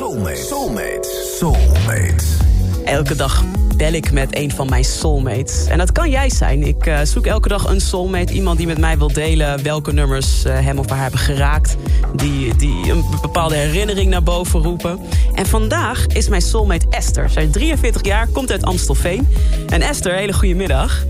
[0.00, 0.36] Soulmate.
[0.36, 1.08] Soulmate.
[1.38, 2.24] Soulmate.
[2.84, 3.44] Elke dag
[3.76, 5.66] bel ik met een van mijn soulmates.
[5.66, 6.62] En dat kan jij zijn.
[6.62, 8.32] Ik uh, zoek elke dag een soulmate.
[8.32, 11.76] Iemand die met mij wil delen welke nummers uh, hem of haar hebben geraakt.
[12.14, 15.00] Die, die een bepaalde herinnering naar boven roepen.
[15.34, 17.30] En vandaag is mijn soulmate Esther.
[17.30, 19.28] Zij is 43 jaar, komt uit Amstelveen.
[19.68, 21.04] En Esther, hele goede middag.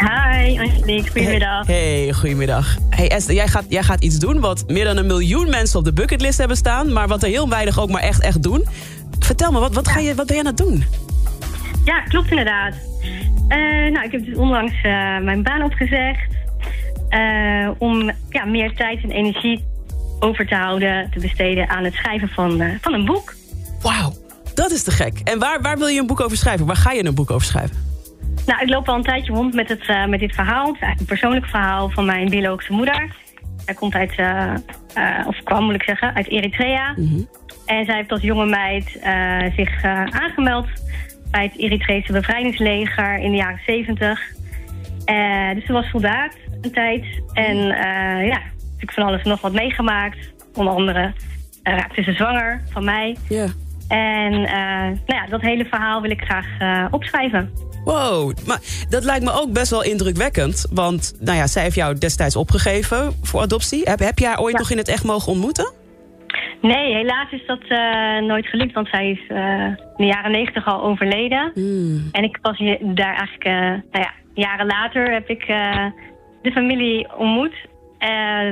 [0.00, 1.10] Hi, Angelique.
[1.10, 1.66] Goedemiddag.
[1.66, 2.76] Hey, hey, goedemiddag.
[2.90, 5.84] Hey Esther, jij gaat, jij gaat iets doen wat meer dan een miljoen mensen op
[5.84, 6.92] de bucketlist hebben staan...
[6.92, 8.66] maar wat er heel weinig ook maar echt, echt doen.
[9.18, 10.84] Vertel me, wat, wat, ga je, wat ben je aan het doen?
[11.84, 12.74] Ja, klopt inderdaad.
[13.48, 16.34] Uh, nou, ik heb dus onlangs uh, mijn baan opgezegd...
[17.10, 19.64] Uh, om ja, meer tijd en energie
[20.20, 23.34] over te houden, te besteden aan het schrijven van, van een boek.
[23.82, 24.12] Wauw,
[24.54, 25.20] dat is te gek.
[25.24, 26.66] En waar, waar wil je een boek over schrijven?
[26.66, 27.95] Waar ga je een boek over schrijven?
[28.46, 30.66] Nou, ik loop al een tijdje rond met, het, uh, met dit verhaal.
[30.66, 33.14] Het is eigenlijk een persoonlijk verhaal van mijn biologische moeder.
[33.64, 34.54] Zij komt uit, uh,
[34.96, 36.94] uh, of kwam moet ik zeggen, uit Eritrea.
[36.96, 37.28] Mm -hmm.
[37.66, 38.90] En zij heeft als jonge meid
[39.56, 40.66] zich aangemeld
[41.30, 44.20] bij het Eritreese bevrijdingsleger in de jaren 70.
[45.54, 47.04] dus ze was soldaat een tijd.
[47.32, 47.56] En
[48.26, 50.32] ja, natuurlijk van alles nog wat meegemaakt.
[50.54, 51.12] Onder andere
[51.62, 53.16] raakte ze zwanger van mij.
[53.28, 53.50] Yeah.
[53.88, 56.46] En nou ja, dat hele verhaal wil ik graag
[56.90, 57.50] opschrijven.
[57.84, 60.66] Wow, maar dat lijkt me ook best wel indrukwekkend.
[60.72, 63.82] Want nou ja, zij heeft jou destijds opgegeven voor adoptie.
[63.84, 64.58] Heb, heb je haar ooit ja.
[64.58, 65.72] nog in het echt mogen ontmoeten?
[66.60, 68.72] Nee, helaas is dat uh, nooit gelukt.
[68.72, 71.52] Want zij is uh, in de jaren negentig al overleden.
[71.54, 72.08] Mm.
[72.12, 73.46] En ik was hier, daar eigenlijk...
[73.46, 73.52] Uh,
[73.92, 75.46] nou ja, jaren later heb ik
[76.42, 77.54] de familie ontmoet.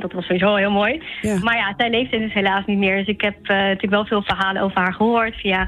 [0.00, 1.02] Dat was sowieso heel mooi.
[1.22, 1.38] Ja.
[1.38, 2.96] Maar ja, zij leeft dus helaas niet meer.
[2.96, 5.34] Dus ik heb natuurlijk wel veel verhalen over haar gehoord...
[5.34, 5.66] via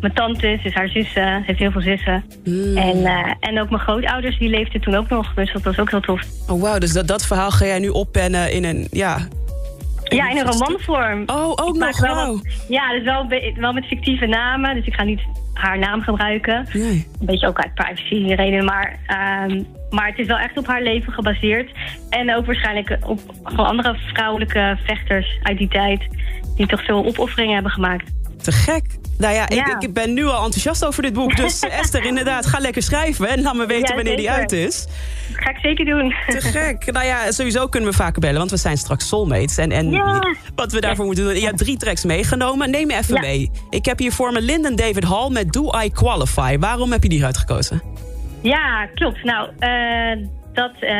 [0.00, 1.38] mijn tantes, dus haar zussen.
[1.38, 2.24] Ze heeft heel veel zussen.
[2.44, 2.76] Mm.
[2.76, 5.34] En, uh, en ook mijn grootouders, die leefden toen ook nog.
[5.34, 6.22] Dus dat was ook heel tof.
[6.48, 6.78] Oh, wauw.
[6.78, 9.18] Dus dat, dat verhaal ga jij nu oppennen in een, ja...
[10.16, 11.22] Ja, in een romanvorm.
[11.26, 12.26] Oh, ook nog, wel wow.
[12.26, 14.74] wat, Ja, dus wel, wel met fictieve namen.
[14.74, 15.20] Dus ik ga niet
[15.54, 16.66] haar naam gebruiken.
[16.72, 17.06] Nee.
[17.20, 18.64] Een beetje ook uit privacy reden.
[18.64, 18.98] Maar,
[19.48, 21.70] um, maar het is wel echt op haar leven gebaseerd.
[22.08, 26.08] En ook waarschijnlijk op gewoon andere vrouwelijke vechters uit die tijd.
[26.56, 28.10] Die toch veel opofferingen hebben gemaakt.
[28.42, 28.99] Te gek.
[29.20, 29.66] Nou ja, Ja.
[29.66, 31.36] Ik, ik ben nu al enthousiast over dit boek.
[31.36, 33.28] Dus eh, Esther, inderdaad, ga lekker schrijven.
[33.28, 34.86] En laat me weten Ja, wanneer die uit is.
[35.32, 36.14] Dat ga ik zeker doen.
[36.26, 36.92] Te gek.
[36.92, 39.56] Nou ja, sowieso kunnen we vaker bellen, want we zijn straks soulmates.
[39.58, 40.34] En, en Ja.
[40.54, 41.34] wat we daarvoor moeten doen...
[41.34, 42.70] Je hebt drie tracks meegenomen.
[42.70, 43.50] Neem me even mee.
[43.70, 46.58] Ik heb hier voor me Lyndon David Hall met Do I Qualify.
[46.58, 47.82] Waarom heb je die uitgekozen?
[48.42, 49.24] Ja, klopt.
[49.24, 50.90] Nou, uh, dat uh,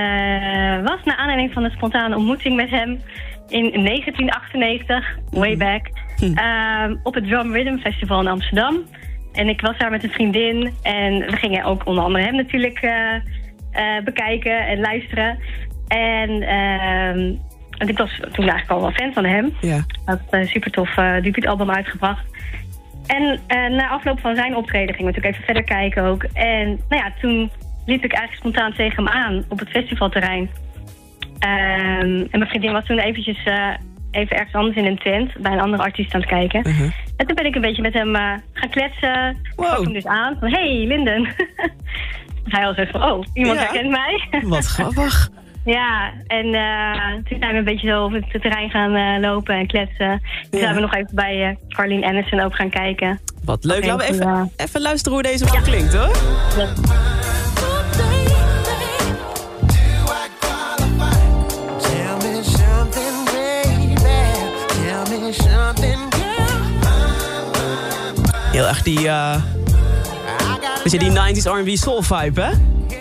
[0.88, 3.00] was naar aanleiding van een spontane ontmoeting met hem
[3.48, 5.88] in 1998, way back,
[6.22, 8.76] uh, op het Drum Rhythm Festival in Amsterdam.
[9.32, 12.82] En ik was daar met een vriendin en we gingen ook onder andere hem natuurlijk
[12.82, 15.38] uh, bekijken en luisteren.
[15.88, 17.34] En ehm,
[17.88, 19.52] ik was toen eigenlijk al wel fan van hem.
[19.60, 19.84] Ja.
[20.04, 22.24] Had een super tof debuutalbum uitgebracht.
[23.06, 26.22] En na afloop van zijn optreden gingen we natuurlijk even verder kijken ook.
[26.22, 27.50] En nou ja, toen
[27.86, 30.50] liep ik eigenlijk spontaan tegen hem aan op het festivalterrein.
[31.40, 33.44] Um, en mijn vriendin was toen eventjes
[34.10, 36.66] even ergens anders in een tent bij een andere artiest aan het kijken.
[36.68, 36.90] Uh -huh.
[37.16, 39.36] En toen ben ik een beetje met hem uh, gaan kletsen.
[39.56, 39.78] Wow.
[39.78, 41.28] Ik hem dus aan van, hey Linden.
[42.44, 43.64] Hij was echt van, oh, iemand Ja.
[43.64, 44.28] herkent mij.
[44.56, 45.28] Wat grappig.
[45.64, 49.54] Ja, en uh, toen zijn we een beetje zo op het terrein gaan uh, lopen
[49.54, 50.20] en kletsen.
[50.50, 50.64] Toen Ja.
[50.66, 53.20] zijn we nog even bij Carlene Anderson ook gaan kijken.
[53.44, 53.84] Wat leuk.
[53.84, 57.19] Laten we even, even luisteren hoe deze man klinkt, hoor.
[68.60, 69.42] Heel erg die, uh,
[70.82, 72.50] weet je, die 90s R&B soul vibe, hè?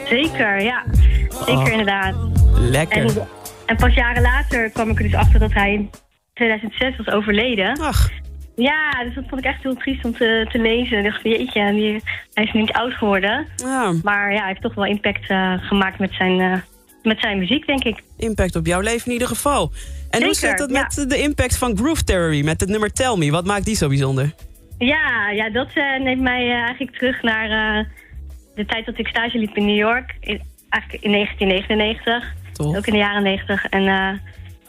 [0.08, 0.84] Zeker, ja.
[1.46, 1.68] Zeker Oh.
[1.68, 2.16] inderdaad.
[2.60, 2.98] Lekker.
[3.06, 3.28] En,
[3.66, 5.90] en pas jaren later kwam ik er dus achter dat hij in
[6.34, 7.80] 2006 was overleden.
[7.80, 8.10] Ach,
[8.56, 10.98] Ja, dus dat vond ik echt heel triest om te, te lezen.
[10.98, 11.62] Ik dacht, jeetje,
[12.34, 13.48] hij is niet oud geworden.
[13.56, 16.58] ja, Maar ja, hij heeft toch wel impact uh, gemaakt met zijn, uh,
[17.04, 18.04] met zijn muziek, denk ik.
[18.18, 19.72] impact op jouw leven in ieder geval.
[20.10, 20.82] En hoe zit dat ja.
[20.82, 23.32] met de impact van Groove Theory, met het nummer Tell Me?
[23.32, 24.34] Wat maakt die zo bijzonder?
[24.80, 27.48] Ja, ja dat uh, neemt mij eigenlijk terug naar
[28.56, 30.16] de tijd dat ik stage liep in New York.
[30.20, 32.34] In, eigenlijk in 1999.
[32.54, 32.76] Tof.
[32.78, 33.66] Ook in de jaren 90.
[33.66, 33.84] En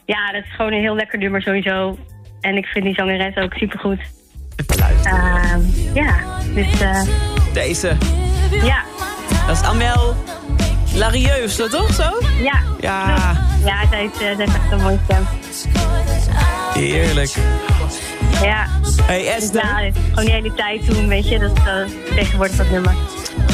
[0.07, 1.99] ja, dat is gewoon een heel lekker nummer sowieso.
[2.41, 4.01] En ik vind die zangeres ook supergoed.
[4.57, 5.19] Even luisteren.
[5.19, 7.03] Ehm, ja, dus eh,
[7.53, 7.97] Deze.
[8.63, 8.83] ja,
[9.47, 10.15] Dat is Amel
[10.95, 12.11] Larieus, dat toch zo?
[12.43, 12.63] ja.
[12.81, 13.37] Ja.
[13.65, 15.27] Ja, zij heeft, eh, zij heeft echt een mooie stem.
[16.75, 17.31] Heerlijk.
[18.43, 18.67] Ja.
[19.03, 19.85] Hey Dus Esther.
[19.85, 22.95] ja, gewoon die hele tijd toen, weet je, dat uh, tegenwoordig dat nummer.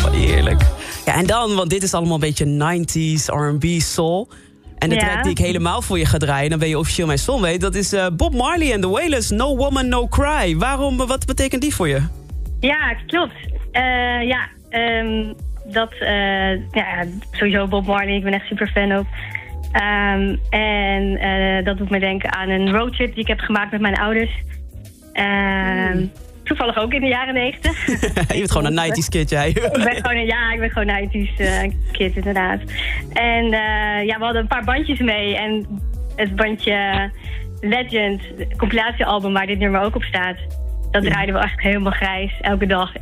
[0.07, 0.63] Oh, heerlijk.
[1.05, 4.29] Ja, en dan, want dit is allemaal een beetje 90s R&B soul.
[4.79, 5.01] En de Ja.
[5.01, 7.59] track die ik helemaal voor je ga draaien, dan ben je officieel mijn soulmate.
[7.59, 10.57] Dat is eh, Bob Marley en The Wailers, No Woman, No Cry.
[10.57, 12.03] Waarom, eh, wat betekent die voor je?
[12.61, 13.35] Ja, klopt.
[13.73, 13.83] Eh,
[14.29, 15.33] ja, ehm,
[15.73, 19.07] dat, eh, ja, sowieso Bob Marley, ik ben echt super fan ook.
[19.73, 23.81] Ehm, en eh, dat doet me denken aan een roadtrip die ik heb gemaakt met
[23.81, 24.31] mijn ouders.
[25.17, 26.07] Ehm,
[26.47, 27.87] Toevallig ook in de jaren negentig.
[28.33, 29.49] je bent gewoon een 90s kid, jij.
[29.49, 32.61] Ik ben gewoon een, ja, ik ben gewoon een 90s eh, kid, inderdaad.
[33.13, 35.37] En eh, ja, we hadden een paar bandjes mee.
[35.37, 35.81] En
[36.17, 37.11] het bandje
[37.61, 40.37] Legend, het compilatiealbum waar dit nummer ook op staat...
[40.91, 42.93] dat draaiden we echt helemaal grijs, elke dag.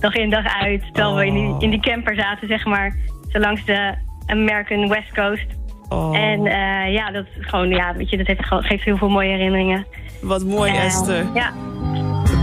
[0.00, 0.82] Dag in, dag uit.
[0.92, 2.96] Terwijl we in die, in die camper zaten, zeg maar.
[3.28, 3.94] Zo langs de
[4.26, 5.46] American West Coast.
[5.92, 9.08] Oh, En eh, ja, dat gewoon, ja, weet je, dat heeft, gewoon- geeft heel veel
[9.08, 9.86] mooie herinneringen.
[10.20, 11.26] wat mooi, Esther.
[11.34, 11.52] Ja.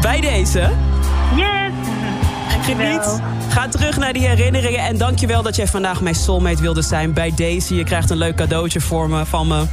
[0.01, 0.69] Bij deze,
[1.35, 1.71] Yes!
[2.61, 3.21] geniet.
[3.49, 4.79] Ga terug naar die herinneringen.
[4.79, 7.75] En dankjewel dat jij vandaag mijn soulmate wilde zijn bij deze.
[7.75, 9.63] Je krijgt een leuk cadeautje voor me, van me.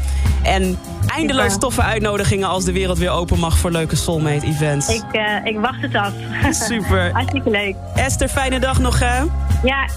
[0.43, 0.79] En
[1.17, 4.88] eindeloos toffe uitnodigingen als de wereld weer open mag voor leuke soulmate events.
[4.88, 6.12] Ik, eh, ik wacht het af.
[6.69, 7.11] Super.
[7.12, 7.75] Hartstikke leuk.
[7.94, 9.19] Esther, fijne dag nog, hè?
[9.62, 9.88] Ja,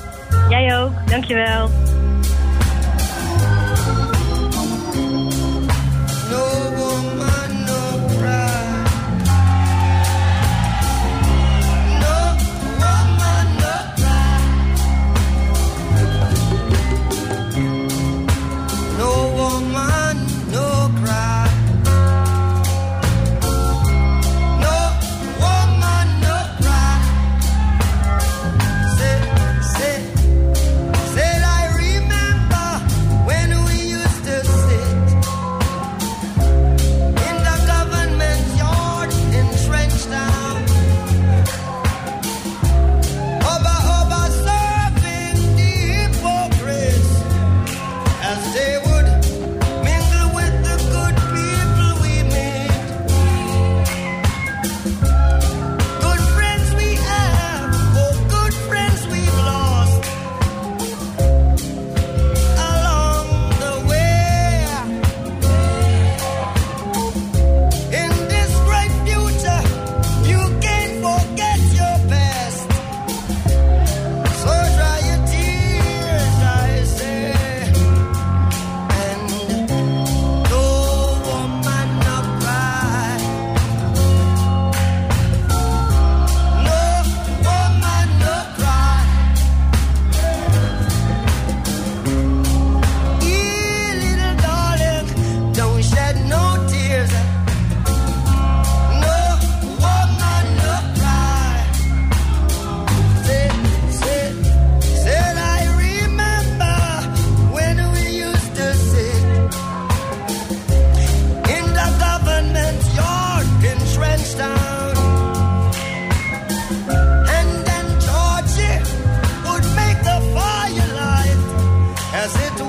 [0.50, 0.92] jij ook.
[1.10, 1.70] Dankjewel.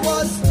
[0.08, 0.47] was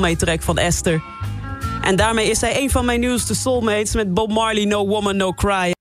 [0.00, 1.02] Track van Esther.
[1.82, 5.32] En daarmee is hij een van mijn nieuwste soulmates met Bob Marley No Woman No
[5.32, 5.74] Cry.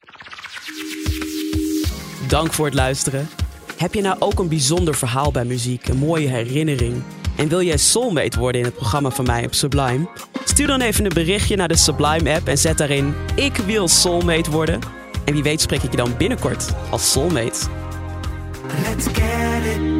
[2.27, 3.29] Dank voor het luisteren.
[3.77, 7.03] Heb je nou ook een bijzonder verhaal bij muziek, een mooie herinnering?
[7.37, 10.09] En wil jij soulmate worden in het programma van mij op Sublime?
[10.43, 14.51] Stuur dan even een berichtje naar de Sublime app en zet daarin ik wil soulmate
[14.51, 14.79] worden.
[15.25, 17.59] En wie weet spreek ik je dan binnenkort als soulmate.
[18.87, 19.92] Let's get it.